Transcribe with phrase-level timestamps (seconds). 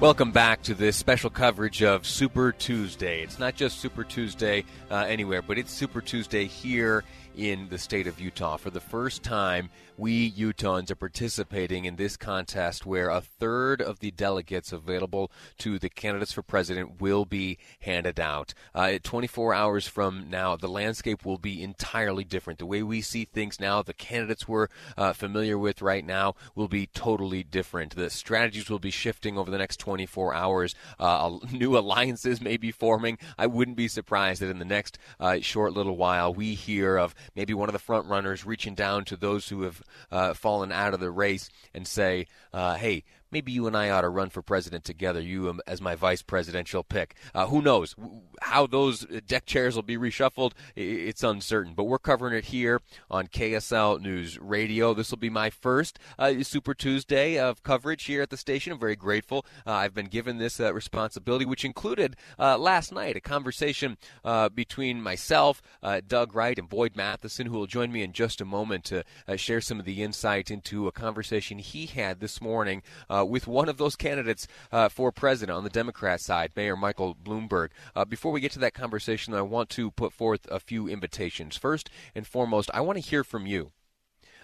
[0.00, 3.20] Welcome back to this special coverage of Super Tuesday.
[3.24, 7.02] It's not just Super Tuesday uh, anywhere, but it's Super Tuesday here
[7.38, 8.56] in the state of Utah.
[8.56, 14.00] For the first time, we Utahns are participating in this contest where a third of
[14.00, 18.54] the delegates available to the candidates for president will be handed out.
[18.74, 22.58] Uh, 24 hours from now, the landscape will be entirely different.
[22.58, 26.68] The way we see things now, the candidates we're uh, familiar with right now, will
[26.68, 27.96] be totally different.
[27.96, 30.74] The strategies will be shifting over the next 24 hours.
[30.98, 33.18] Uh, new alliances may be forming.
[33.36, 37.14] I wouldn't be surprised that in the next uh, short little while we hear of
[37.34, 40.94] maybe one of the front runners reaching down to those who have uh, fallen out
[40.94, 44.42] of the race and say, uh, hey, maybe you and I ought to run for
[44.42, 47.14] president together, you um, as my vice presidential pick.
[47.34, 47.94] Uh, who knows
[48.42, 50.52] how those deck chairs will be reshuffled?
[50.76, 54.94] It's uncertain, but we're covering it here on KSL News Radio.
[54.94, 58.72] This will be my first uh, Super Tuesday of coverage here at the station.
[58.72, 59.44] I'm very grateful.
[59.66, 64.48] Uh, I've been given this uh, responsibility, which included uh, last night a conversation uh,
[64.48, 65.62] between myself,
[66.06, 69.04] Doug Wright, and Boyd Matheson, who will join me in just a moment to
[69.36, 72.82] share some of the insight into a conversation he had this morning
[73.17, 77.14] uh, with one of those candidates uh, for president on the Democrat side, Mayor Michael
[77.14, 77.68] Bloomberg.
[77.94, 81.56] Uh, before we get to that conversation, I want to put forth a few invitations.
[81.56, 83.72] First and foremost, I want to hear from you.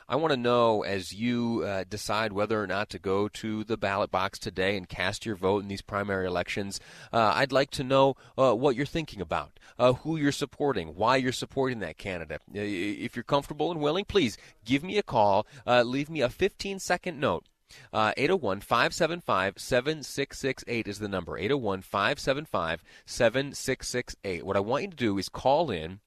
[0.08, 3.78] I want to know as you uh, decide whether or not to go to the
[3.78, 6.78] ballot box today and cast your vote in these primary elections.
[7.12, 11.16] Uh, I'd like to know uh, what you're thinking about, uh, who you're supporting, why
[11.16, 12.42] you're supporting that candidate.
[12.52, 15.46] If you're comfortable and willing, please give me a call.
[15.66, 17.46] Uh, leave me a 15 second note.
[17.92, 21.36] Uh, 801 575 7668 is the number.
[21.36, 24.44] 801 575 7668.
[24.44, 26.00] What I want you to do is call in,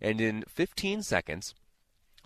[0.00, 1.54] and in 15 seconds,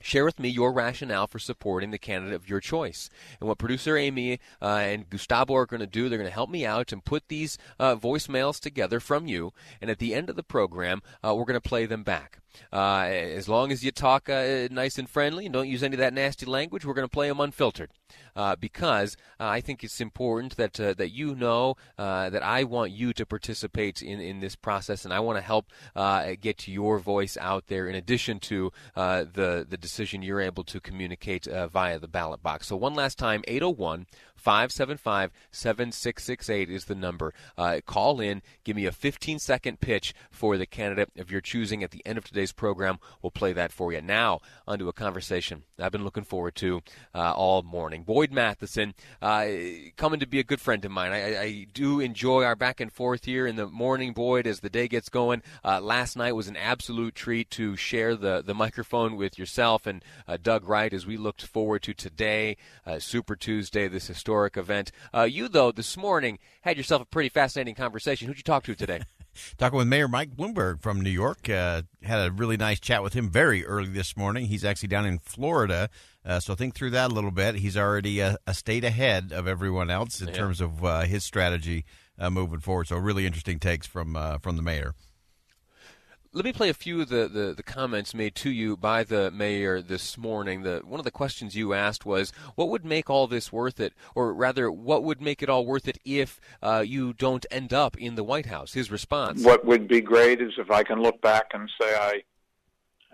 [0.05, 3.09] Share with me your rationale for supporting the candidate of your choice.
[3.41, 6.51] And what producer Amy uh, and Gustavo are going to do, they're going to help
[6.51, 9.55] me out and put these uh, voicemails together from you.
[9.81, 12.41] And at the end of the program, uh, we're going to play them back.
[12.73, 16.01] Uh, as long as you talk uh, nice and friendly and don't use any of
[16.01, 17.91] that nasty language, we're going to play them unfiltered.
[18.37, 22.65] Uh, because uh, I think it's important that uh, that you know uh, that I
[22.65, 25.67] want you to participate in, in this process, and I want to help
[26.41, 27.87] get your voice out there.
[27.87, 32.67] In addition to the the decision you're able to communicate uh, via the ballot box.
[32.67, 34.07] So one last time, 801
[34.45, 37.33] 575 7668 is the number.
[37.57, 41.83] Uh, call in, give me a 15 second pitch for the candidate of your choosing
[41.83, 42.99] at the end of today's program.
[43.23, 44.03] We'll play that for you.
[44.03, 46.83] Now, onto a conversation I've been looking forward to
[47.15, 48.03] uh, all morning.
[48.03, 49.47] Boyd Matheson, uh,
[49.97, 51.13] coming to be a good friend of mine.
[51.13, 54.71] I, I, do enjoy our back and forth here in the morning, Boyd, as the
[54.71, 55.43] day gets going.
[55.65, 60.05] Uh, last night was an absolute treat to share the, the microphone with yourself and
[60.29, 62.57] uh, Doug Wright as we looked forward to today,
[62.87, 64.91] uh, Super Tuesday, this historic historic event.
[65.15, 68.27] Uh, you, though, this morning had yourself a pretty fascinating conversation.
[68.27, 69.03] Who'd you talk to today?
[69.59, 71.49] Talking with Mayor Mike Bloomberg from New York.
[71.49, 74.47] Uh, had a really nice chat with him very early this morning.
[74.47, 75.89] He's actually down in Florida.
[76.25, 77.57] Uh, so think through that a little bit.
[77.57, 80.35] He's already a, a state ahead of everyone else in yeah.
[80.35, 81.85] terms of uh, his strategy
[82.19, 82.89] uh, moving forward.
[82.89, 84.95] So really interesting takes from uh, from the mayor.
[86.37, 89.31] Let me play a few of the, the, the, comments made to you by the
[89.31, 90.63] mayor this morning.
[90.63, 93.93] The, one of the questions you asked was, what would make all this worth it?
[94.17, 97.97] Or rather, what would make it all worth it if uh, you don't end up
[97.97, 98.73] in the White House?
[98.73, 99.45] His response.
[99.45, 101.95] What would be great is if I can look back and say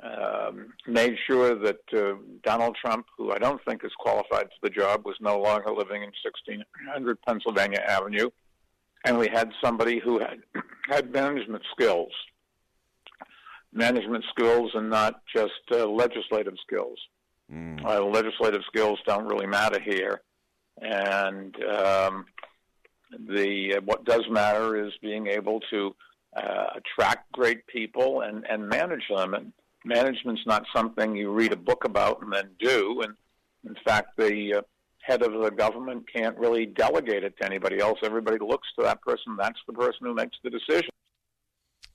[0.03, 4.61] I um, made sure that uh, Donald Trump, who I don't think is qualified for
[4.63, 8.31] the job, was no longer living in 1600 Pennsylvania Avenue.
[9.05, 10.39] And we had somebody who had,
[10.89, 12.13] had management skills
[13.72, 16.99] management skills and not just uh, legislative skills.
[17.53, 17.84] Mm.
[17.84, 20.22] Uh, legislative skills don't really matter here,
[20.81, 22.25] and um,
[23.28, 25.95] the uh, what does matter is being able to
[26.37, 29.34] uh, attract great people and and manage them.
[29.34, 29.53] And
[29.84, 33.03] management's not something you read a book about and then do.
[33.03, 33.15] And
[33.66, 34.63] in fact, the uh,
[35.03, 37.99] head of the government can't really delegate it to anybody else.
[38.05, 39.37] Everybody looks to that person.
[39.37, 40.91] That's the person who makes the decision.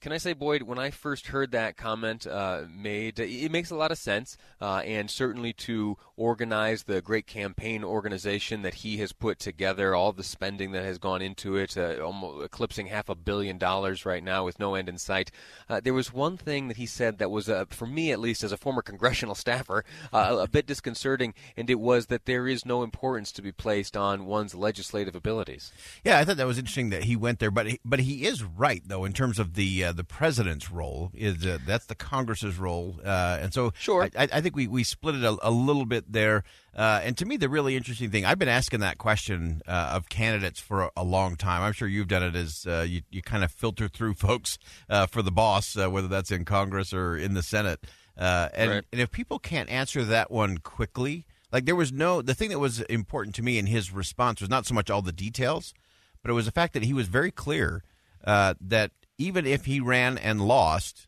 [0.01, 3.75] Can I say, Boyd, when I first heard that comment uh, made, it makes a
[3.75, 9.11] lot of sense, uh, and certainly to organize the great campaign organization that he has
[9.11, 13.15] put together, all the spending that has gone into it, uh, almost eclipsing half a
[13.15, 15.31] billion dollars right now with no end in sight.
[15.67, 18.43] Uh, there was one thing that he said that was, uh, for me at least,
[18.43, 19.83] as a former congressional staffer,
[20.13, 23.97] uh, a bit disconcerting, and it was that there is no importance to be placed
[23.97, 25.71] on one's legislative abilities.
[26.03, 28.43] Yeah, I thought that was interesting that he went there, but he, but he is
[28.43, 32.99] right though in terms of the the president's role is uh, that's the Congress's role,
[33.03, 34.09] uh, and so sure.
[34.17, 36.43] I, I, think we, we split it a, a little bit there.
[36.75, 40.09] Uh, and to me, the really interesting thing, I've been asking that question uh, of
[40.09, 41.61] candidates for a, a, long time.
[41.61, 44.57] I'm sure you've done it as uh, you, you kind of filter through folks
[44.89, 47.85] uh, for the boss, whether that's in Congress or in the Senate.
[48.17, 48.83] and, right.
[48.91, 52.59] and if people can't answer that one quickly, like there was no the thing that
[52.59, 55.73] was important to me in his response was not so much all the details,
[56.21, 57.81] but it was the fact that he was very clear
[58.25, 61.07] uh, that even if he ran and lost,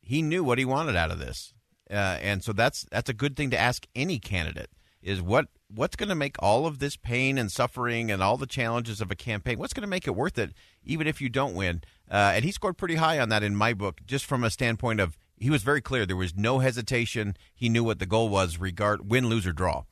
[0.00, 1.54] he knew what he wanted out of this,
[1.90, 4.70] uh, and so that's that's a good thing to ask any candidate:
[5.02, 8.46] is what what's going to make all of this pain and suffering and all the
[8.46, 10.52] challenges of a campaign what's going to make it worth it,
[10.84, 11.82] even if you don't win?
[12.10, 15.00] Uh, and he scored pretty high on that in my book, just from a standpoint
[15.00, 16.04] of he was very clear.
[16.04, 17.36] There was no hesitation.
[17.54, 19.84] He knew what the goal was, regard win, lose or draw.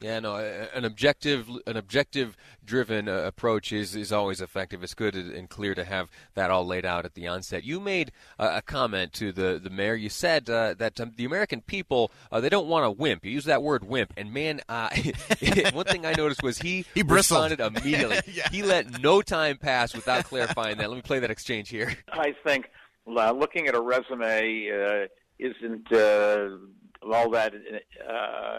[0.00, 4.84] Yeah, no, an objective, an objective-driven uh, approach is is always effective.
[4.84, 7.64] It's good and clear to have that all laid out at the onset.
[7.64, 9.96] You made uh, a comment to the the mayor.
[9.96, 13.24] You said uh, that um, the American people uh, they don't want a wimp.
[13.24, 14.90] You used that word wimp, and man, uh,
[15.72, 18.20] one thing I noticed was he he responded immediately.
[18.32, 18.48] yeah.
[18.50, 20.90] He let no time pass without clarifying that.
[20.90, 21.96] Let me play that exchange here.
[22.12, 22.70] I think
[23.04, 25.06] looking at a resume uh,
[25.40, 25.92] isn't
[27.02, 27.52] all that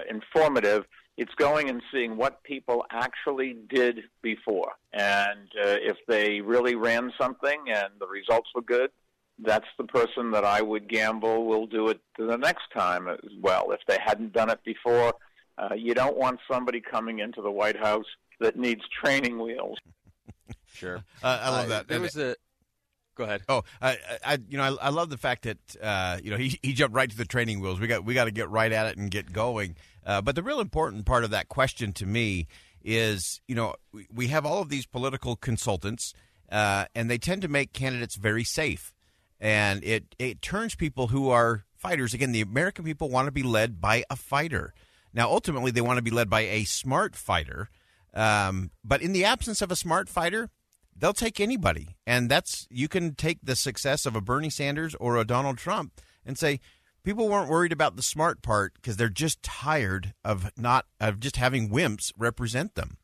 [0.09, 0.85] informative
[1.19, 4.71] it's going and seeing what people actually did before.
[4.93, 8.89] And uh, if they really ran something and the results were good,
[9.37, 13.71] that's the person that I would gamble will do it the next time as well.
[13.71, 15.13] If they hadn't done it before,
[15.57, 18.05] uh, you don't want somebody coming into the White House
[18.39, 19.77] that needs training wheels.
[20.71, 21.87] Sure, uh, I love that.
[21.87, 22.35] there was a
[23.19, 23.41] Go ahead.
[23.49, 26.57] Oh, I, I you know, I, I, love the fact that uh, you know he,
[26.63, 27.77] he jumped right to the training wheels.
[27.77, 29.75] We got we got to get right at it and get going.
[30.05, 32.47] Uh, but the real important part of that question to me
[32.81, 36.13] is, you know, we, we have all of these political consultants,
[36.49, 38.93] uh, and they tend to make candidates very safe,
[39.37, 42.13] and it it turns people who are fighters.
[42.13, 44.73] Again, the American people want to be led by a fighter.
[45.13, 47.69] Now, ultimately, they want to be led by a smart fighter.
[48.13, 50.49] Um, but in the absence of a smart fighter,
[50.99, 51.95] they'll take anybody.
[52.05, 56.01] And that's you can take the success of a Bernie Sanders or a Donald Trump
[56.25, 56.59] and say
[57.03, 61.37] people weren't worried about the smart part because they're just tired of not of just
[61.37, 62.97] having wimps represent them.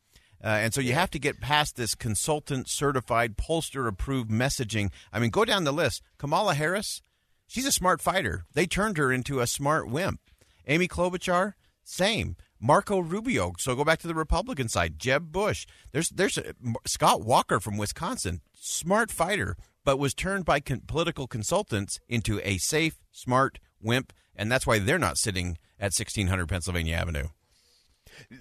[0.43, 4.91] Uh, and so you have to get past this consultant certified pollster approved messaging.
[5.11, 6.03] I mean, go down the list.
[6.19, 7.01] Kamala Harris,
[7.47, 8.45] she's a smart fighter.
[8.53, 10.19] They turned her into a smart wimp.
[10.67, 11.53] Amy Klobuchar,
[11.83, 12.35] same.
[12.59, 13.53] Marco Rubio.
[13.57, 14.99] So go back to the Republican side.
[14.99, 15.65] Jeb Bush.
[15.91, 16.53] There's there's a,
[16.85, 22.57] Scott Walker from Wisconsin, smart fighter, but was turned by con- political consultants into a
[22.57, 27.27] safe, smart wimp, and that's why they're not sitting at 1600 Pennsylvania Avenue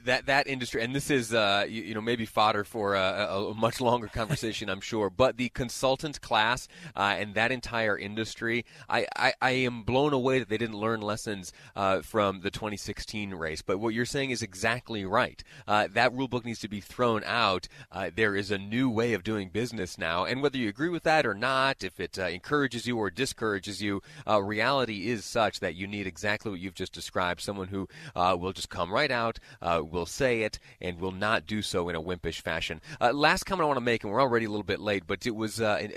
[0.05, 3.55] that that industry, and this is uh, you, you, know maybe fodder for a, a,
[3.55, 5.11] much longer conversation, I'm sure.
[5.11, 10.39] But the consultant class uh, and that entire industry, I, I, I, am blown away
[10.39, 13.63] that they didn't learn lessons uh, from the 2016 race.
[13.63, 15.43] But what you're saying is exactly right.
[15.67, 17.69] Uh, that rule book needs to be thrown out.
[17.91, 21.03] Uh, there is a new way of doing business now, and whether you agree with
[21.05, 24.03] that or not, if it uh, encourages you or discourages you,
[24.43, 28.69] reality is such that you need exactly what you've just described: someone who will just
[28.69, 32.41] come right out uh, will say it and will not do so in a wimpish
[32.41, 32.81] fashion.
[33.01, 35.27] Uh, last comment I want to make, and we're already a little bit late, but
[35.27, 35.89] it was uh,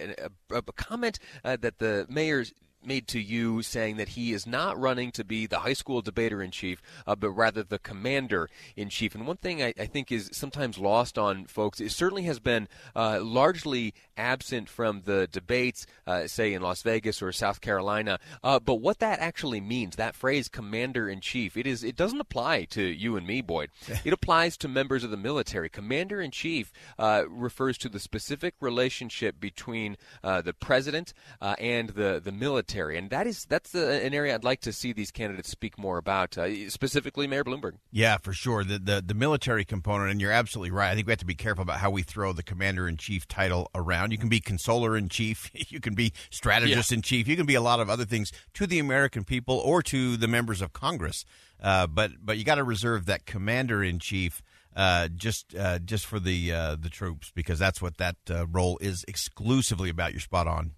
[0.51, 4.79] a, a, comment uh, that the mayor's made to you saying that he is not
[4.79, 8.89] running to be the high school debater in chief, uh, but rather the commander in
[8.89, 9.13] chief.
[9.13, 12.67] And one thing I, I, think is sometimes lost on folks, it certainly has been
[12.95, 18.19] uh, largely absent from the debates, uh, say in Las Vegas or South Carolina.
[18.43, 22.21] Uh, but what that actually means, that phrase commander in chief, it is it doesn't
[22.21, 23.69] apply to you and me, Boyd.
[24.05, 25.69] it applies to members of the military.
[25.69, 32.21] Commander in chief uh, refers to the specific relationship between uh, the president and the,
[32.23, 35.11] the military military, and that is that's the, an area I'd like to see these
[35.11, 37.73] candidates speak more about, uh, specifically Mayor Bloomberg.
[37.91, 38.63] Yeah, for sure.
[38.63, 40.91] The, the the military component, and you're absolutely right.
[40.91, 43.27] I think we have to be careful about how we throw the commander in chief
[43.27, 44.06] title around.
[44.11, 46.95] You can be consoler in chief, you can be strategist yeah.
[46.95, 49.81] in chief, you can be a lot of other things to the American people or
[49.83, 51.25] to the members of Congress.
[51.61, 54.41] Uh, but but you got to reserve that commander in chief.
[54.75, 58.77] Uh, just uh, just for the uh, the troops because that's what that uh, role
[58.79, 60.11] is exclusively about.
[60.11, 60.73] You're spot on.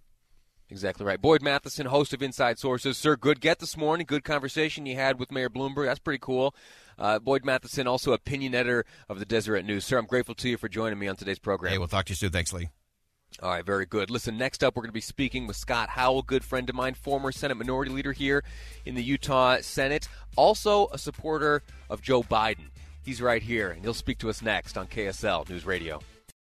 [0.72, 1.20] Exactly right.
[1.20, 2.98] Boyd Matheson, host of Inside Sources.
[2.98, 4.06] Sir, good get this morning.
[4.08, 5.88] Good conversation you had with Mayor Bloomberg.
[5.88, 6.54] That's pretty cool.
[6.98, 9.84] Uh, Boyd Matheson, also opinion editor of the Deseret News.
[9.84, 11.72] Sir, I'm grateful to you for joining me on today's program.
[11.72, 12.32] Hey, we'll talk to you soon.
[12.32, 12.70] Thanks, Lee.
[13.42, 14.10] All right, very good.
[14.10, 16.94] Listen, next up, we're going to be speaking with Scott Howell, good friend of mine,
[16.94, 18.44] former Senate Minority Leader here
[18.86, 22.70] in the Utah Senate, also a supporter of Joe Biden.
[23.06, 26.02] He's right here, and he'll speak to us next on KSL News Radio.